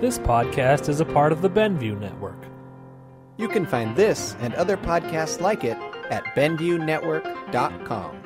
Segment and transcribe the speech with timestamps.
[0.00, 2.36] This podcast is a part of the Benview Network.
[3.38, 5.78] You can find this and other podcasts like it
[6.10, 8.16] at BenviewNetwork.com.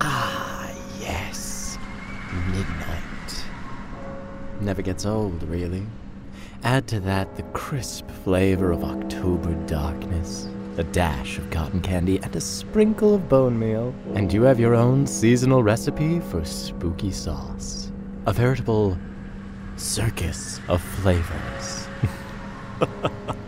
[0.00, 0.70] Ah,
[1.00, 1.78] yes.
[2.50, 3.44] Midnight.
[4.60, 5.86] Never gets old, really.
[6.64, 10.46] Add to that the crisp flavor of October darkness,
[10.78, 14.74] a dash of cotton candy, and a sprinkle of bone meal, and you have your
[14.74, 17.92] own seasonal recipe for spooky sauce.
[18.26, 18.96] A veritable
[19.76, 21.86] circus of flavors.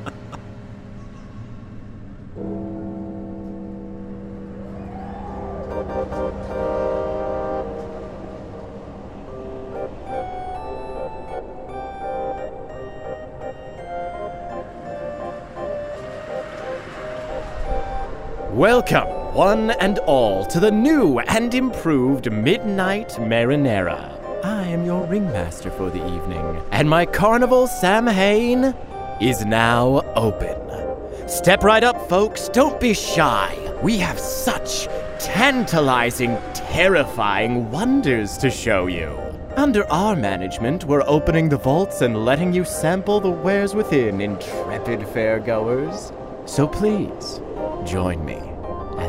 [19.34, 24.44] one and all, to the new and improved Midnight Marinara.
[24.44, 28.72] I am your ringmaster for the evening, and my carnival Samhain
[29.20, 31.28] is now open.
[31.28, 32.48] Step right up, folks.
[32.50, 33.58] Don't be shy.
[33.82, 34.86] We have such
[35.18, 39.18] tantalizing, terrifying wonders to show you.
[39.56, 45.00] Under our management, we're opening the vaults and letting you sample the wares within, intrepid
[45.00, 46.12] fairgoers.
[46.48, 47.40] So please,
[47.84, 48.53] join me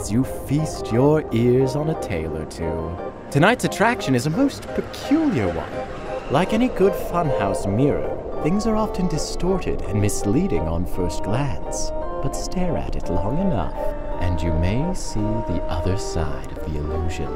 [0.05, 2.95] as you feast your ears on a tale or two.
[3.31, 6.31] Tonight's attraction is a most peculiar one.
[6.31, 11.89] Like any good funhouse mirror, things are often distorted and misleading on first glance.
[12.21, 13.73] But stare at it long enough,
[14.21, 17.31] and you may see the other side of the illusion.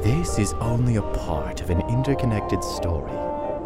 [0.00, 3.12] This is only a part of an interconnected story.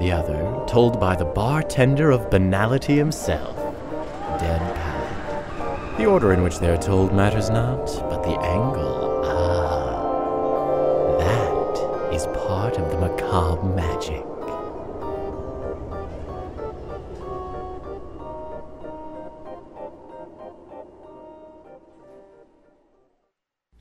[0.00, 3.56] The other, told by the bartender of banality himself,
[4.40, 4.91] Dead.
[6.02, 12.26] The order in which they are told matters not, but the angle, ah, that is
[12.26, 14.24] part of the macabre magic.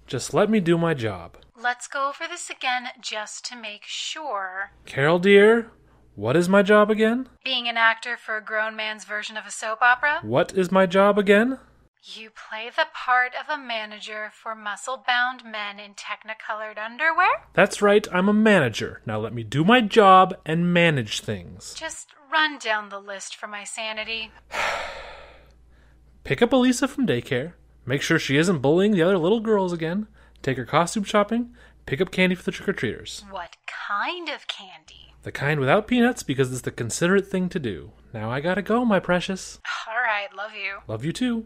[0.05, 1.37] Just let me do my job.
[1.59, 4.73] Let's go over this again just to make sure.
[4.85, 5.71] Carol, dear,
[6.13, 7.29] what is my job again?
[7.43, 10.85] Being an actor for a grown man's version of a soap opera, What is my
[10.85, 11.57] job again?
[12.03, 17.45] You play the part of a manager for muscle bound men in technicolored underwear?
[17.53, 19.01] That's right, I'm a manager.
[19.06, 21.75] Now let me do my job and manage things.
[21.75, 24.31] Just run down the list for my sanity.
[26.23, 27.53] Pick up Elisa from daycare,
[27.85, 30.07] make sure she isn't bullying the other little girls again,
[30.41, 33.23] take her costume shopping, pick up candy for the trick or treaters.
[33.29, 33.57] What
[33.88, 35.13] kind of candy?
[35.23, 37.91] The kind without peanuts because it's the considerate thing to do.
[38.11, 39.59] Now I gotta go, my precious.
[39.88, 40.79] All right, love you.
[40.88, 41.45] Love you too.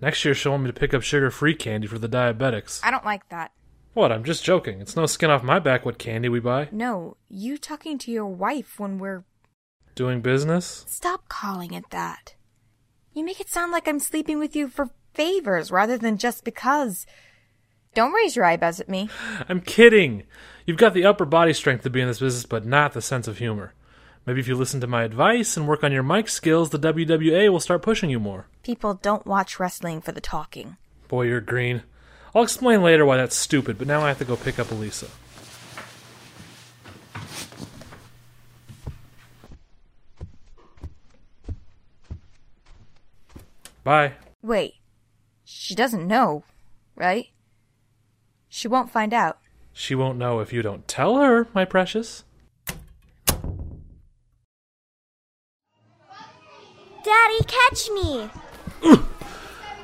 [0.00, 2.80] Next year she'll want me to pick up sugar free candy for the diabetics.
[2.82, 3.52] I don't like that.
[3.94, 4.12] What?
[4.12, 4.80] I'm just joking.
[4.80, 6.68] It's no skin off my back what candy we buy.
[6.70, 9.24] No, you talking to your wife when we're.
[9.94, 10.84] Doing business?
[10.86, 12.34] Stop calling it that.
[13.14, 17.06] You make it sound like I'm sleeping with you for favors rather than just because.
[17.94, 19.08] Don't raise your eyebrows at me.
[19.48, 20.24] I'm kidding.
[20.66, 23.26] You've got the upper body strength to be in this business, but not the sense
[23.26, 23.72] of humor.
[24.26, 27.48] Maybe if you listen to my advice and work on your mic skills, the WWA
[27.48, 28.48] will start pushing you more.
[28.64, 30.76] People don't watch wrestling for the talking.
[31.06, 31.84] Boy, you're green.
[32.34, 35.06] I'll explain later why that's stupid, but now I have to go pick up Elisa.
[43.84, 44.14] Bye.
[44.42, 44.74] Wait.
[45.44, 46.42] She doesn't know,
[46.96, 47.28] right?
[48.48, 49.38] She won't find out.
[49.72, 52.24] She won't know if you don't tell her, my precious.
[57.06, 58.28] Daddy, catch me!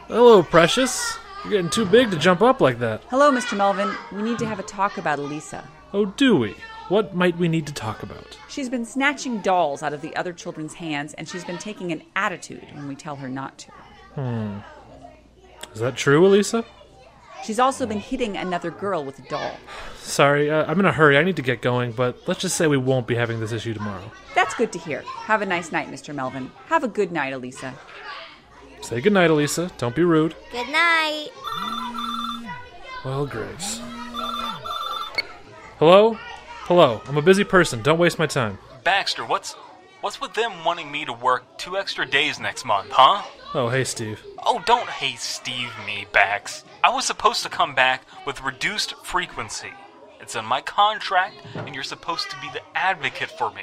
[0.08, 1.16] Hello, precious.
[1.44, 3.00] You're getting too big to jump up like that.
[3.10, 3.56] Hello, Mr.
[3.56, 3.94] Melvin.
[4.10, 5.62] We need to have a talk about Elisa.
[5.92, 6.56] Oh, do we?
[6.88, 8.36] What might we need to talk about?
[8.48, 12.02] She's been snatching dolls out of the other children's hands, and she's been taking an
[12.16, 13.70] attitude when we tell her not to.
[14.16, 14.58] Hmm.
[15.72, 16.64] Is that true, Elisa?
[17.44, 19.56] She's also been hitting another girl with a doll.
[19.98, 21.18] Sorry, uh, I'm in a hurry.
[21.18, 23.74] I need to get going, but let's just say we won't be having this issue
[23.74, 24.10] tomorrow.
[24.34, 25.02] That's good to hear.
[25.06, 26.14] Have a nice night, Mr.
[26.14, 26.50] Melvin.
[26.66, 27.74] Have a good night, Elisa.
[28.80, 29.70] Say goodnight, Elisa.
[29.78, 30.34] Don't be rude.
[30.50, 31.28] Good night.
[33.04, 33.80] Well, Grace.
[35.78, 36.16] Hello?
[36.66, 37.00] Hello.
[37.06, 37.82] I'm a busy person.
[37.82, 38.58] Don't waste my time.
[38.84, 39.56] Baxter, what's
[40.02, 43.22] what's with them wanting me to work two extra days next month, huh?
[43.54, 44.22] Oh, hey, Steve.
[44.44, 46.64] Oh, don't hey Steve me, Bax.
[46.84, 49.70] I was supposed to come back with reduced frequency.
[50.20, 53.62] It's in my contract, and you're supposed to be the advocate for me.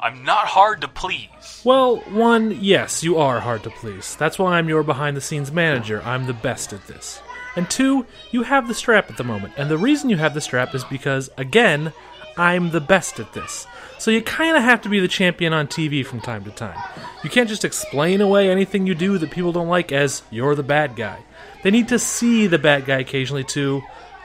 [0.00, 1.62] I'm not hard to please.
[1.64, 4.16] Well, one, yes, you are hard to please.
[4.16, 6.02] That's why I'm your behind the scenes manager.
[6.04, 7.20] I'm the best at this.
[7.54, 9.54] And two, you have the strap at the moment.
[9.56, 11.92] And the reason you have the strap is because, again,
[12.36, 13.66] I'm the best at this.
[13.98, 16.78] So you kind of have to be the champion on TV from time to time.
[17.22, 20.62] You can't just explain away anything you do that people don't like as you're the
[20.62, 21.22] bad guy.
[21.62, 23.82] They need to see the bad guy occasionally to,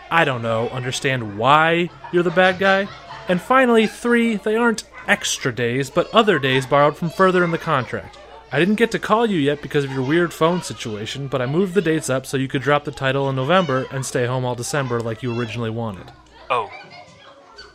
[0.09, 2.87] I don't know, understand why you're the bad guy.
[3.27, 7.57] And finally, three, they aren't extra days, but other days borrowed from further in the
[7.57, 8.17] contract.
[8.49, 11.45] I didn't get to call you yet because of your weird phone situation, but I
[11.45, 14.45] moved the dates up so you could drop the title in November and stay home
[14.45, 16.13] all December like you originally wanted.
[16.49, 16.71] Oh,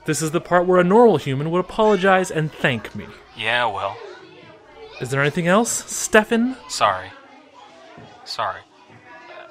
[0.04, 3.06] This is the part where a normal human would apologize and thank me.
[3.36, 3.96] yeah, well,
[5.00, 6.56] Is there anything else, Stefan?
[6.68, 7.08] sorry.
[8.24, 8.60] Sorry.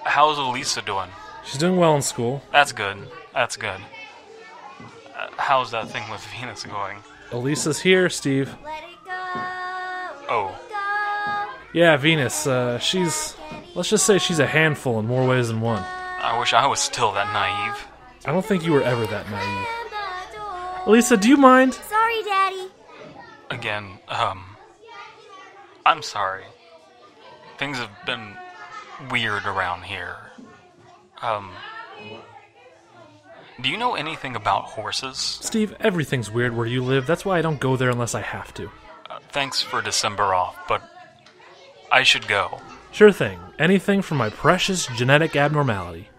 [0.04, 1.10] How's Elisa doing?
[1.46, 2.42] She's doing well in school.
[2.52, 2.98] That's good.
[3.34, 3.80] That's good.
[5.16, 6.98] Uh, how's that thing with Venus going?
[7.32, 8.50] Elisa's here, Steve.
[8.64, 9.12] Let it go.
[10.34, 10.60] Oh,
[11.74, 12.48] Yeah, Venus.
[12.48, 13.36] Uh, she's.
[13.76, 15.84] Let's just say she's a handful in more ways than one.
[15.84, 17.88] I wish I was still that naive.
[18.26, 19.68] I don't think you were ever that naive.
[20.82, 20.94] The door.
[20.94, 21.74] Elisa, do you mind?
[21.74, 22.68] Sorry, Daddy.
[23.50, 24.46] Again, um.
[25.86, 26.44] I'm sorry.
[27.58, 28.36] Things have been
[29.10, 30.16] weird around here.
[31.22, 31.52] Um.
[33.62, 35.18] Do you know anything about horses?
[35.18, 37.06] Steve, everything's weird where you live.
[37.06, 38.72] That's why I don't go there unless I have to.
[39.10, 40.82] Uh, thanks for December off, but
[41.92, 42.60] I should go.
[42.92, 43.40] Sure thing.
[43.60, 46.10] Anything for my precious genetic abnormality.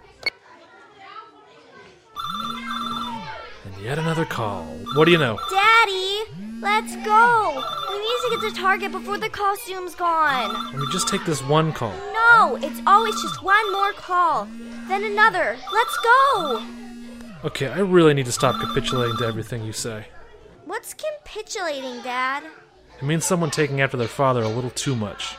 [3.74, 4.64] And yet another call.
[4.94, 5.38] What do you know?
[5.50, 6.20] Daddy,
[6.60, 7.62] let's go.
[7.90, 10.52] We need to get to Target before the costume's gone.
[10.72, 11.94] Let me just take this one call.
[12.12, 14.48] No, it's always just one more call,
[14.88, 15.56] then another.
[15.72, 16.66] Let's go.
[17.44, 20.06] Okay, I really need to stop capitulating to everything you say.
[20.64, 22.44] What's capitulating, Dad?
[22.98, 25.36] It means someone taking after their father a little too much.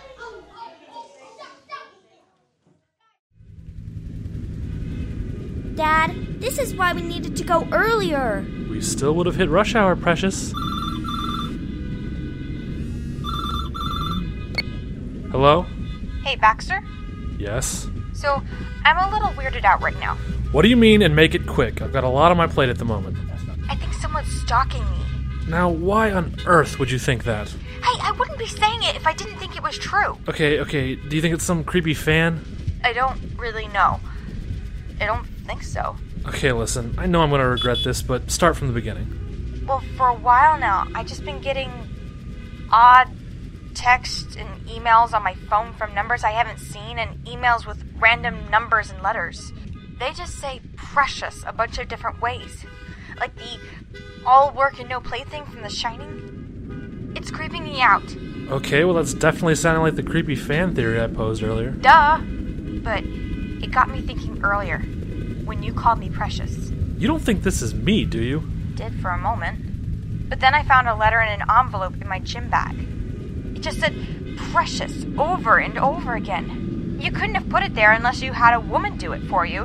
[5.84, 8.46] Dad, this is why we needed to go earlier.
[8.70, 10.54] We still would have hit rush hour, precious.
[15.30, 15.66] Hello?
[16.24, 16.82] Hey, Baxter?
[17.38, 17.90] Yes.
[18.14, 18.42] So,
[18.86, 20.16] I'm a little weirded out right now.
[20.54, 21.82] What do you mean and make it quick?
[21.82, 23.18] I've got a lot on my plate at the moment.
[23.70, 25.00] I think someone's stalking me.
[25.50, 27.50] Now, why on earth would you think that?
[27.50, 30.18] Hey, I wouldn't be saying it if I didn't think it was true.
[30.30, 32.40] Okay, okay, do you think it's some creepy fan?
[32.86, 34.00] I don't really know.
[35.02, 35.96] I don't think so.
[36.28, 39.64] Okay, listen, I know I'm gonna regret this, but start from the beginning.
[39.68, 41.72] Well, for a while now, I've just been getting
[42.72, 43.10] odd
[43.76, 48.50] texts and emails on my phone from numbers I haven't seen and emails with random
[48.50, 49.52] numbers and letters.
[50.00, 52.66] They just say precious a bunch of different ways.
[53.20, 53.60] Like the
[54.26, 57.14] all work and no play thing from The Shining.
[57.16, 58.04] It's creeping me out.
[58.50, 61.72] Okay, well, that's definitely sounding like the creepy fan theory I posed earlier.
[61.72, 62.18] Duh!
[62.18, 64.84] But it got me thinking earlier
[65.46, 66.72] when you called me precious.
[66.98, 68.42] You don't think this is me, do you?
[68.76, 70.30] Did for a moment.
[70.30, 72.76] But then I found a letter in an envelope in my gym bag.
[73.56, 73.96] It just said
[74.52, 76.98] precious over and over again.
[77.00, 79.64] You couldn't have put it there unless you had a woman do it for you,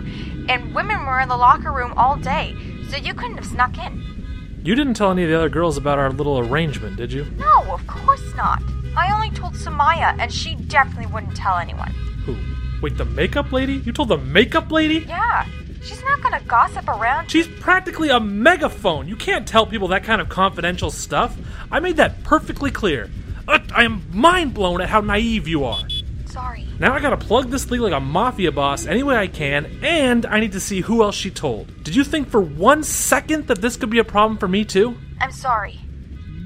[0.48, 2.54] and women were in the locker room all day,
[2.90, 4.60] so you couldn't have snuck in.
[4.64, 7.25] You didn't tell any of the other girls about our little arrangement, did you?
[7.36, 8.62] No, of course not.
[8.96, 11.92] I only told Samaya, and she definitely wouldn't tell anyone.
[12.26, 12.36] Who?
[12.82, 13.75] Wait, the makeup lady?
[13.75, 15.06] You told the makeup lady?
[15.06, 15.47] Yeah,
[15.88, 17.30] she's not gonna gossip around.
[17.30, 19.09] She's practically a megaphone.
[19.09, 21.37] You can't tell people that kind of confidential stuff.
[21.73, 23.11] I made that perfectly clear.
[23.47, 25.83] Uh, I am mind blown at how naive you are.
[26.26, 26.66] Sorry.
[26.78, 30.26] Now I gotta plug this leak like a mafia boss any way I can, and
[30.26, 31.83] I need to see who else she told.
[31.83, 34.97] Did you think for one second that this could be a problem for me too?
[35.21, 35.80] I'm sorry.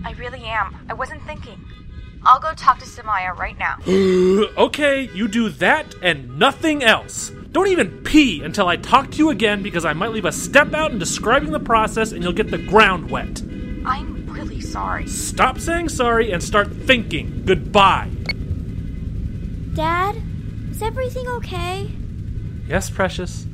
[0.04, 0.76] I really am.
[0.88, 1.58] I wasn't thinking.
[2.24, 3.78] I'll go talk to Samaya right now.
[4.56, 7.32] okay, you do that and nothing else.
[7.52, 10.72] Don't even pee until I talk to you again because I might leave a step
[10.72, 13.42] out in describing the process and you'll get the ground wet.
[13.84, 15.06] I'm really sorry.
[15.06, 17.42] Stop saying sorry and start thinking.
[17.44, 18.10] Goodbye.
[19.74, 20.16] Dad,
[20.70, 21.90] is everything okay?
[22.66, 23.46] Yes, precious.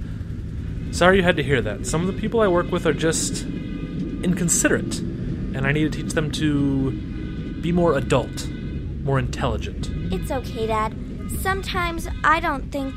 [0.93, 1.87] Sorry you had to hear that.
[1.87, 6.15] Some of the people I work with are just inconsiderate, and I need to teach
[6.15, 6.93] them to
[7.61, 8.49] be more adult,
[9.03, 9.91] more intelligent.
[10.13, 10.95] It's okay, Dad.
[11.41, 12.95] Sometimes I don't think,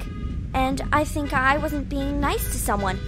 [0.53, 2.99] and I think I wasn't being nice to someone.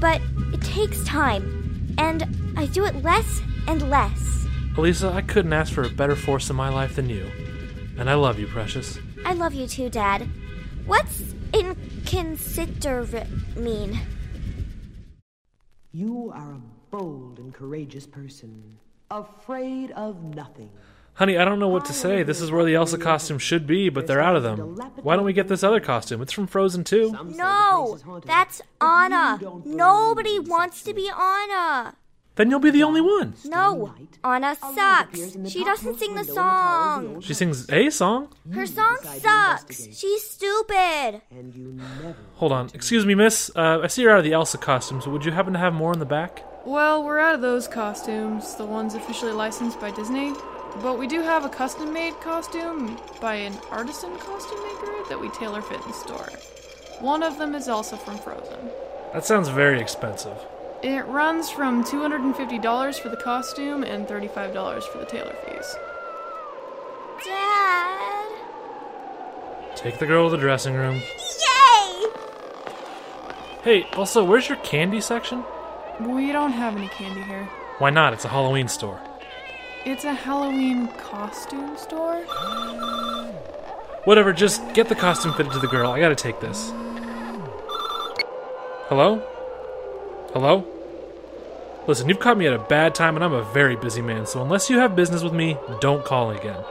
[0.00, 0.20] But
[0.52, 2.24] it takes time, and
[2.56, 4.46] I do it less and less.
[4.76, 7.28] Elisa, I couldn't ask for a better force in my life than you.
[7.98, 8.98] And I love you, precious.
[9.24, 10.28] I love you too, Dad.
[10.86, 13.26] What's inconsiderate
[13.56, 13.98] mean?
[15.92, 18.78] You are a bold and courageous person.
[19.10, 20.70] afraid of nothing.
[21.18, 22.22] Honey, I don't know what to say.
[22.22, 24.76] This is where the Elsa costume should be, but they're out of them.
[25.02, 26.22] Why don't we get this other costume?
[26.22, 27.34] It's from Frozen 2.
[27.34, 29.40] No, that's Anna.
[29.64, 31.96] Nobody wants to be Anna.
[32.36, 33.34] Then you'll be the only one.
[33.44, 35.36] No, Anna sucks.
[35.50, 37.20] She doesn't sing the song.
[37.20, 38.32] She sings a song.
[38.52, 39.88] Her song sucks.
[39.92, 41.20] She's stupid.
[41.32, 42.14] And you never.
[42.34, 42.70] Hold on.
[42.72, 43.50] Excuse me, miss.
[43.56, 45.02] Uh, I see you're out of the Elsa costumes.
[45.02, 46.44] so would you happen to have more in the back?
[46.64, 50.32] Well, we're out of those costumes, the ones officially licensed by Disney.
[50.82, 55.28] But we do have a custom made costume by an artisan costume maker that we
[55.30, 56.28] tailor fit in store.
[57.00, 58.70] One of them is also from Frozen.
[59.12, 60.36] That sounds very expensive.
[60.82, 65.76] It runs from $250 for the costume and $35 for the tailor fees.
[67.24, 68.32] Dad.
[69.74, 70.96] Take the girl to the dressing room.
[70.96, 72.06] Yay!
[73.62, 75.42] Hey, also, where's your candy section?
[76.00, 77.44] We don't have any candy here.
[77.78, 78.12] Why not?
[78.12, 79.00] It's a Halloween store.
[79.90, 82.20] It's a Halloween costume store?
[84.04, 85.90] Whatever, just get the costume fitted to the girl.
[85.90, 86.70] I gotta take this.
[88.90, 89.22] Hello?
[90.34, 90.66] Hello?
[91.86, 94.42] Listen, you've caught me at a bad time and I'm a very busy man, so
[94.42, 96.62] unless you have business with me, don't call again.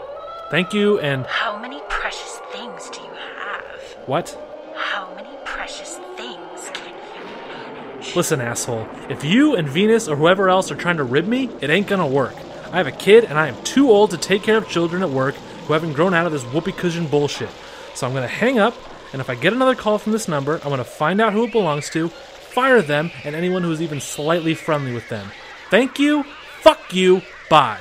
[0.51, 3.81] Thank you, and How many precious things do you have?
[4.05, 4.37] what?
[4.75, 8.15] How many precious things can you manage?
[8.15, 8.87] Listen, asshole.
[9.09, 12.05] If you and Venus or whoever else are trying to rib me, it ain't gonna
[12.05, 12.35] work.
[12.71, 15.09] I have a kid and I am too old to take care of children at
[15.09, 17.49] work who haven't grown out of this whoopee cushion bullshit.
[17.93, 18.75] So I'm gonna hang up,
[19.11, 21.51] and if I get another call from this number, I'm gonna find out who it
[21.51, 25.31] belongs to, fire them, and anyone who is even slightly friendly with them.
[25.69, 26.23] Thank you,
[26.61, 27.79] fuck you, bye.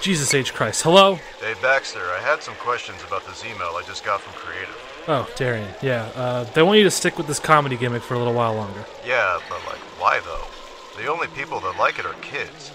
[0.00, 0.52] Jesus H.
[0.52, 0.82] Christ.
[0.82, 1.14] Hello?
[1.40, 5.04] Hey Baxter, I had some questions about this email I just got from Creative.
[5.06, 5.68] Oh, Darian.
[5.80, 8.54] Yeah, uh, they want you to stick with this comedy gimmick for a little while
[8.54, 8.84] longer.
[9.06, 10.46] Yeah, but like, why though?
[11.02, 12.70] The only people that like it are kids.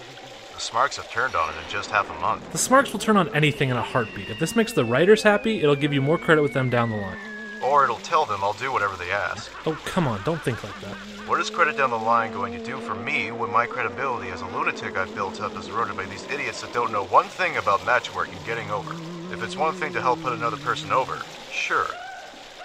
[0.54, 2.52] The Smarks have turned on it in just half a month.
[2.52, 4.28] The Smarks will turn on anything in a heartbeat.
[4.28, 6.96] If this makes the writers happy, it'll give you more credit with them down the
[6.98, 7.16] line.
[7.62, 9.50] Or it'll tell them I'll do whatever they ask.
[9.64, 10.94] Oh, come on, don't think like that.
[11.26, 14.42] What is credit down the line going to do for me when my credibility as
[14.42, 17.56] a lunatic I've built up is eroded by these idiots that don't know one thing
[17.56, 18.92] about matchwork and getting over?
[19.32, 21.18] If it's one thing to help put another person over,
[21.50, 21.88] sure.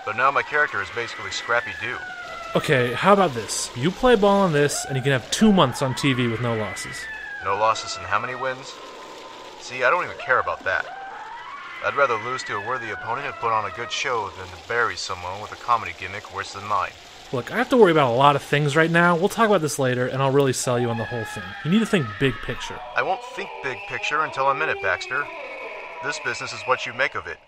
[0.05, 1.95] But now my character is basically Scrappy Doo.
[2.55, 3.71] Okay, how about this?
[3.75, 6.55] You play ball on this, and you can have two months on TV with no
[6.55, 6.95] losses.
[7.43, 8.75] No losses and how many wins?
[9.59, 10.85] See, I don't even care about that.
[11.83, 14.67] I'd rather lose to a worthy opponent and put on a good show than to
[14.67, 16.91] bury someone with a comedy gimmick worse than mine.
[17.31, 19.15] Look, I have to worry about a lot of things right now.
[19.15, 21.43] We'll talk about this later, and I'll really sell you on the whole thing.
[21.65, 22.79] You need to think big picture.
[22.95, 25.25] I won't think big picture until I'm in it, Baxter.
[26.03, 27.39] This business is what you make of it.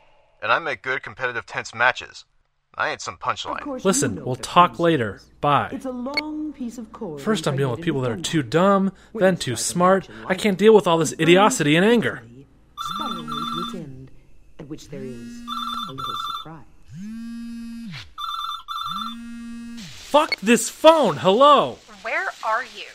[0.42, 2.26] And I make good, competitive, tense matches.
[2.77, 3.84] I had some punchline.
[3.86, 5.22] Listen, we'll talk later.
[5.39, 5.70] Bye.
[5.72, 7.22] It's a long piece of cord.
[7.22, 10.10] First, I'm dealing with people that are too dumb, then too smart.
[10.27, 12.22] I can't deal with all this idiocy and anger.
[12.77, 14.12] Spiraling to its end,
[14.60, 15.41] at which there is
[15.89, 16.63] a little surprise.
[19.79, 21.17] Fuck this phone!
[21.17, 21.79] Hello!
[22.01, 22.88] Where are you?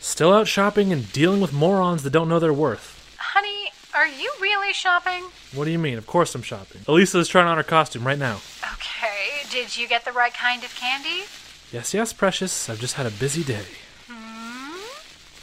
[0.00, 3.16] Still out shopping and dealing with morons that don't know their worth.
[3.18, 5.24] Honey, are you really shopping?
[5.54, 5.98] What do you mean?
[5.98, 6.82] Of course I'm shopping.
[6.88, 8.40] Elisa is trying on her costume right now.
[8.74, 9.11] Okay,
[9.52, 11.24] did you get the right kind of candy?
[11.70, 12.70] Yes, yes, precious.
[12.70, 13.66] I've just had a busy day.
[14.08, 14.78] Hmm?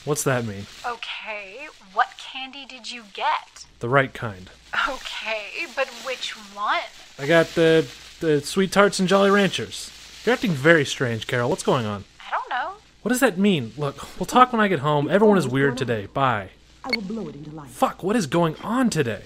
[0.04, 0.66] What's that mean?
[0.84, 3.66] Okay, what candy did you get?
[3.80, 4.50] The right kind.
[4.89, 6.80] Okay, but which one?
[7.20, 7.88] I got the
[8.20, 9.92] the sweet tarts and Jolly Ranchers.
[10.25, 11.50] You're acting very strange, Carol.
[11.50, 12.04] What's going on?
[12.20, 12.78] I don't know.
[13.04, 13.74] What does that mean?
[13.78, 15.08] Look, we'll talk when I get home.
[15.10, 16.08] Everyone is weird today.
[16.08, 16.50] Bye.
[16.84, 17.70] I will blow it into life.
[17.70, 19.24] Fuck, what is going on today?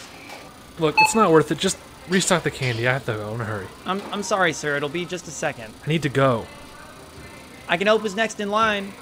[0.78, 1.58] Look, it's not worth it.
[1.58, 1.76] Just
[2.08, 2.88] restock the candy.
[2.88, 3.66] I have to go in a hurry.
[3.84, 4.76] I'm, I'm sorry, sir.
[4.76, 5.75] It'll be just a second.
[5.84, 6.46] I need to go.
[7.68, 8.94] I can help who's next in line.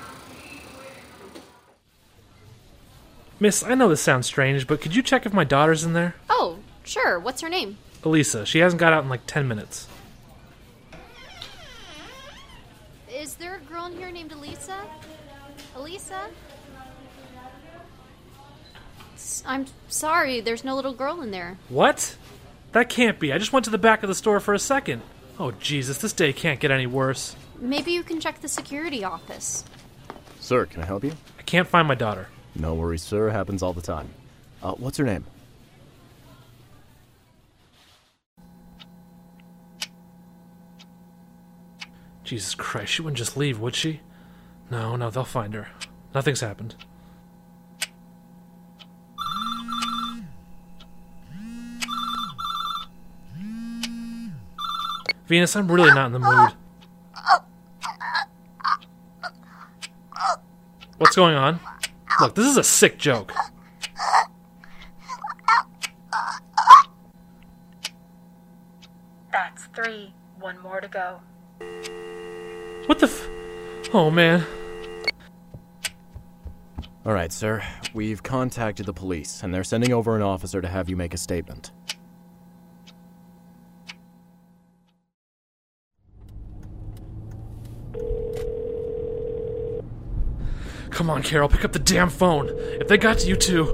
[3.38, 6.16] Miss, I know this sounds strange, but could you check if my daughter's in there?
[6.28, 7.21] Oh, sure.
[7.21, 7.78] What's her name?
[8.04, 8.44] Elisa.
[8.44, 9.87] She hasn't got out in like 10 minutes.
[13.09, 14.80] Is there a girl in here named Elisa?
[15.76, 16.28] Elisa?
[19.23, 21.57] S- I'm sorry, there's no little girl in there.
[21.69, 22.17] What?
[22.73, 23.33] That can't be.
[23.33, 25.02] I just went to the back of the store for a second.
[25.38, 27.37] Oh, Jesus, this day can't get any worse.
[27.59, 29.64] Maybe you can check the security office.
[30.41, 31.12] Sir, can I help you?
[31.38, 32.29] I can't find my daughter.
[32.57, 33.31] No worries, sir.
[33.31, 34.09] Happens all the time.
[34.62, 35.25] Uh, what's her name?
[42.25, 44.00] Jesus Christ, she wouldn't just leave, would she?
[44.71, 45.69] No, no, they'll find her.
[46.14, 46.75] Nothing's happened.
[55.26, 56.52] Venus, I'm really not in the mood.
[60.99, 61.59] What's going on?
[62.21, 63.33] Look, this is a sick joke.
[69.33, 70.14] That's three.
[70.38, 71.21] One more to go.
[72.87, 73.29] What the f.
[73.95, 74.45] Oh, man.
[77.05, 77.62] All right, sir.
[77.95, 81.19] We've contacted the police, and they're sending over an officer to have you make a
[81.19, 81.73] statement.
[91.02, 92.49] Come on, Carol, pick up the damn phone.
[92.80, 93.64] If they got to you too.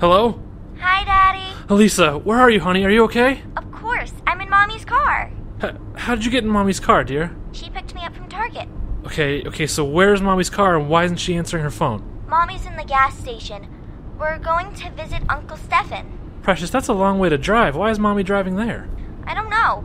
[0.00, 0.42] Hello?
[0.80, 1.54] Hi, Daddy.
[1.68, 2.84] Elisa, where are you, honey?
[2.84, 3.42] Are you okay?
[3.56, 5.30] Of course, I'm in Mommy's car.
[5.62, 7.36] H- how did you get in Mommy's car, dear?
[7.52, 8.68] She picked me up from Target.
[9.04, 12.02] Okay, okay, so where's Mommy's car and why isn't she answering her phone?
[12.26, 13.68] Mommy's in the gas station.
[14.18, 16.18] We're going to visit Uncle Stefan.
[16.42, 17.76] Precious, that's a long way to drive.
[17.76, 18.88] Why is Mommy driving there?
[19.24, 19.84] I don't know.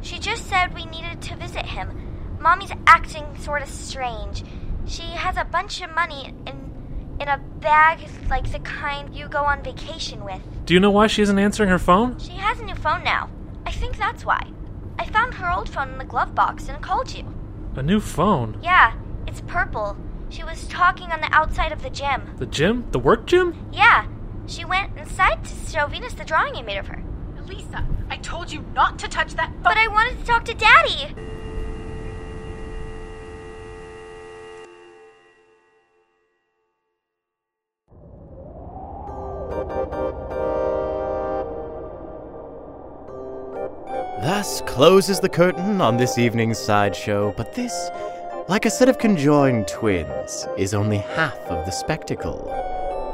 [0.00, 2.00] She just said we needed to visit him.
[2.44, 4.44] Mommy's acting sort of strange.
[4.86, 9.44] She has a bunch of money in in a bag like the kind you go
[9.44, 10.42] on vacation with.
[10.66, 12.18] Do you know why she isn't answering her phone?
[12.18, 13.30] She has a new phone now.
[13.64, 14.46] I think that's why.
[14.98, 17.24] I found her old phone in the glove box and called you.
[17.76, 18.58] A new phone?
[18.62, 18.92] Yeah,
[19.26, 19.96] it's purple.
[20.28, 22.34] She was talking on the outside of the gym.
[22.36, 22.84] The gym?
[22.90, 23.70] The work gym?
[23.72, 24.06] Yeah,
[24.46, 27.02] she went inside to show Venus the drawing I made of her.
[27.46, 29.62] Lisa, I told you not to touch that phone.
[29.62, 31.14] But I wanted to talk to Daddy.
[44.44, 47.88] Closes the curtain on this evening's sideshow, but this,
[48.46, 52.50] like a set of conjoined twins, is only half of the spectacle.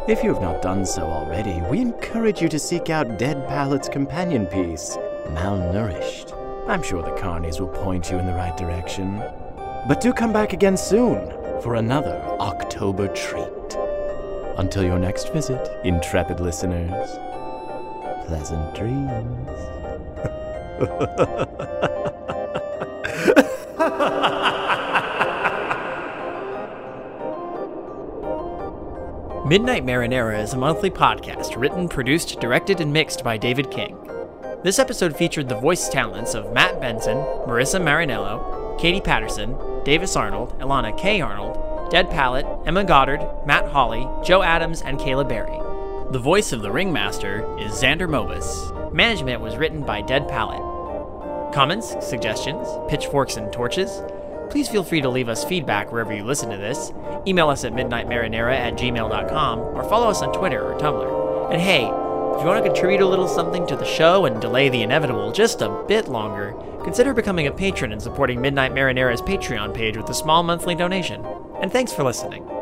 [0.08, 3.88] If you have not done so already, we encourage you to seek out Dead Palette's
[3.88, 4.96] companion piece,
[5.28, 6.32] Malnourished.
[6.68, 9.18] I'm sure the carnies will point you in the right direction.
[9.86, 11.30] But do come back again soon
[11.62, 13.76] for another October treat.
[14.56, 17.08] Until your next visit, intrepid listeners,
[18.26, 19.79] pleasant dreams.
[29.46, 33.98] Midnight Marinara is a monthly podcast written, produced, directed, and mixed by David King.
[34.62, 40.58] This episode featured the voice talents of Matt Benson, Marissa Marinello, Katie Patterson, Davis Arnold,
[40.60, 41.20] Ilana K.
[41.20, 45.58] Arnold, Dead Palette, Emma Goddard, Matt Hawley, Joe Adams, and Kayla Berry.
[46.12, 48.92] The voice of the Ringmaster is Xander Mobus.
[48.92, 50.69] Management was written by Dead Palette.
[51.52, 54.02] Comments, suggestions, pitchforks, and torches?
[54.50, 56.92] Please feel free to leave us feedback wherever you listen to this.
[57.26, 61.52] Email us at midnightmarinara at gmail.com or follow us on Twitter or Tumblr.
[61.52, 64.68] And hey, if you want to contribute a little something to the show and delay
[64.68, 69.74] the inevitable just a bit longer, consider becoming a patron and supporting Midnight Marinara's Patreon
[69.74, 71.24] page with a small monthly donation.
[71.60, 72.59] And thanks for listening.